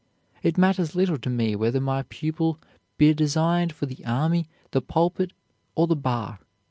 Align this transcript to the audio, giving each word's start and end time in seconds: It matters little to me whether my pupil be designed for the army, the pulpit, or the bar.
It 0.41 0.57
matters 0.57 0.95
little 0.95 1.19
to 1.19 1.29
me 1.29 1.55
whether 1.55 1.79
my 1.79 2.01
pupil 2.01 2.59
be 2.97 3.13
designed 3.13 3.71
for 3.71 3.85
the 3.85 4.03
army, 4.03 4.47
the 4.71 4.81
pulpit, 4.81 5.31
or 5.75 5.85
the 5.85 5.95
bar. 5.95 6.39